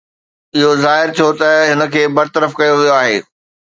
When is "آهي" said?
3.01-3.17